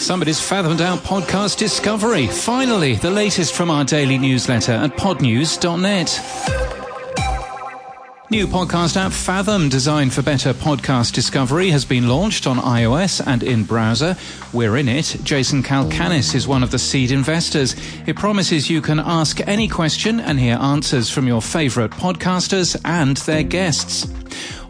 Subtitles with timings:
[0.00, 2.26] Somebody's fathomed out podcast discovery.
[2.26, 6.79] Finally, the latest from our daily newsletter at podnews.net.
[8.30, 13.42] New podcast app Fathom, designed for better podcast discovery, has been launched on iOS and
[13.42, 14.16] in browser.
[14.52, 15.16] We're in it.
[15.24, 17.74] Jason Calacanis is one of the seed investors.
[18.06, 23.16] It promises you can ask any question and hear answers from your favorite podcasters and
[23.16, 24.06] their guests.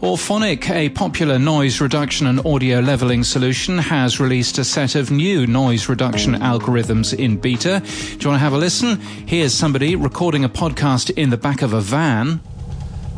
[0.01, 5.45] Auphonic, a popular noise reduction and audio leveling solution, has released a set of new
[5.45, 7.79] noise reduction algorithms in beta.
[7.85, 8.99] Do you want to have a listen?
[9.27, 12.41] Here's somebody recording a podcast in the back of a van.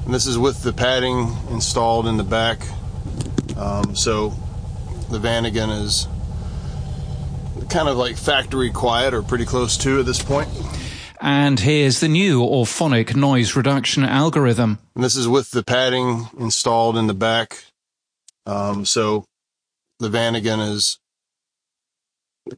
[0.06, 2.68] And this is with the padding installed in the back.
[3.58, 4.34] Um, so
[5.10, 6.08] the van again is
[7.70, 10.50] kind of like factory quiet or pretty close to at this point.
[11.22, 14.80] And here's the new Auphonic noise reduction algorithm.
[14.94, 17.64] And this is with the padding installed in the back.
[18.46, 19.24] Um, so
[20.00, 21.00] the van again is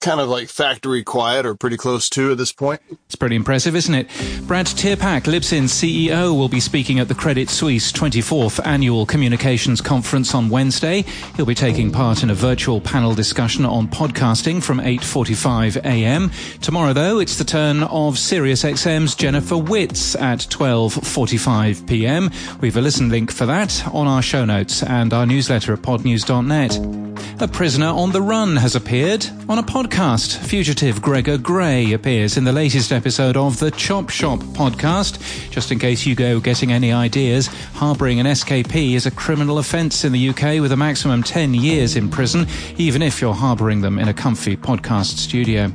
[0.01, 2.81] kind of like factory quiet or pretty close to at this point.
[3.05, 4.09] It's pretty impressive, isn't it?
[4.47, 10.33] Brad Tirpak, Libsyn CEO, will be speaking at the Credit Suisse 24th Annual Communications Conference
[10.33, 11.03] on Wednesday.
[11.35, 16.31] He'll be taking part in a virtual panel discussion on podcasting from 8.45 a.m.
[16.61, 22.31] Tomorrow, though, it's the turn of SiriusXM's Jennifer Witz at 12.45 p.m.
[22.59, 27.05] We've a listen link for that on our show notes and our newsletter at podnews.net.
[27.41, 30.37] A prisoner on the run has appeared on a podcast.
[30.37, 35.19] Fugitive Gregor Gray appears in the latest episode of the Chop Shop podcast.
[35.51, 40.05] Just in case you go getting any ideas, harbouring an SKP is a criminal offence
[40.05, 43.99] in the UK with a maximum 10 years in prison, even if you're harbouring them
[43.99, 45.69] in a comfy podcast studio.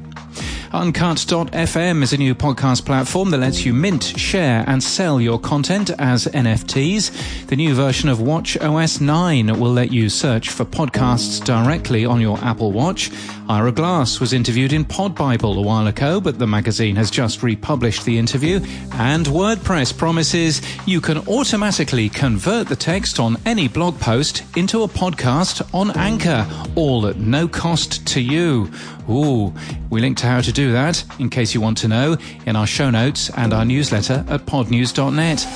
[0.73, 5.91] Uncut.fm is a new podcast platform that lets you mint, share, and sell your content
[5.99, 7.47] as NFTs.
[7.49, 12.21] The new version of Watch OS 9 will let you search for podcasts directly on
[12.21, 13.11] your Apple Watch.
[13.49, 17.43] Ira Glass was interviewed in Pod Bible a while ago, but the magazine has just
[17.43, 18.61] republished the interview.
[18.93, 24.89] And WordPress promises you can automatically convert the text on any blog post into a
[24.89, 28.71] podcast on Anchor, all at no cost to you.
[29.09, 29.53] Ooh,
[29.91, 32.67] we link to how to do that, in case you want to know, in our
[32.67, 35.47] show notes and our newsletter at podnews.net.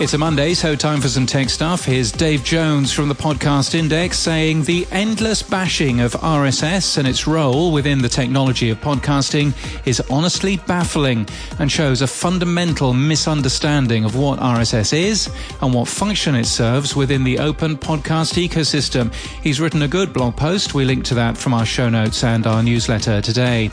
[0.00, 1.84] It's a Monday, so time for some tech stuff.
[1.84, 7.28] Here's Dave Jones from the Podcast Index saying the endless bashing of RSS and its
[7.28, 9.54] role within the technology of podcasting
[9.86, 11.28] is honestly baffling
[11.60, 15.30] and shows a fundamental misunderstanding of what RSS is
[15.60, 19.14] and what function it serves within the open podcast ecosystem.
[19.40, 20.74] He's written a good blog post.
[20.74, 23.70] We link to that from our show notes and our newsletter today.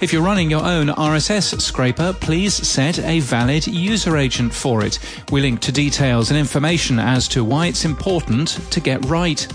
[0.00, 4.98] If you're running your own RSS scraper, please set a valid user agent for it.
[5.30, 9.46] We link to details and information as to why it's important to get right.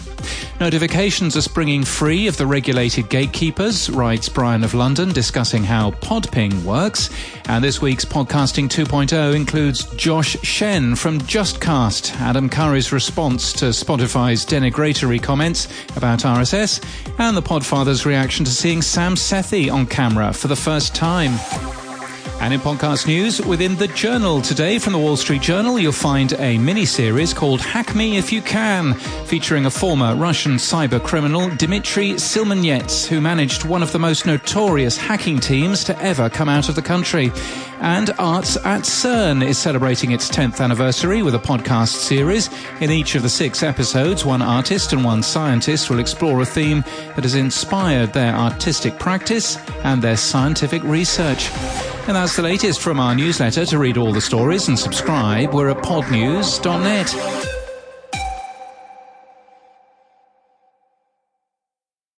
[0.59, 6.63] Notifications are springing free of the regulated gatekeepers, writes Brian of London, discussing how Podping
[6.63, 7.09] works.
[7.49, 14.45] And this week's Podcasting 2.0 includes Josh Shen from JustCast, Adam Curry's response to Spotify's
[14.45, 16.79] denigratory comments about RSS,
[17.17, 21.31] and the Podfather's reaction to seeing Sam Sethi on camera for the first time.
[22.41, 26.31] And in podcast news, within the Journal today from the Wall Street Journal, you'll find
[26.39, 28.93] a mini series called Hack Me If You Can,
[29.25, 34.95] featuring a former Russian cyber criminal, Dmitry Smilianets, who managed one of the most notorious
[34.95, 37.29] hacking teams to ever come out of the country.
[37.81, 42.49] And Arts at CERN is celebrating its 10th anniversary with a podcast series.
[42.79, 46.85] In each of the six episodes, one artist and one scientist will explore a theme
[47.15, 51.51] that has inspired their artistic practice and their scientific research.
[52.09, 53.67] And that's the latest from our newsletter.
[53.67, 57.58] To read all the stories and subscribe, we're at podnews.net.